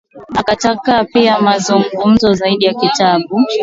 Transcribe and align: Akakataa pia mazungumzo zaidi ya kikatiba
Akakataa 0.37 1.03
pia 1.03 1.41
mazungumzo 1.41 2.33
zaidi 2.33 2.65
ya 2.65 2.73
kikatiba 2.73 3.27